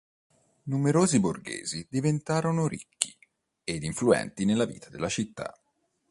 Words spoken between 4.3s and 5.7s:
nella vita della città.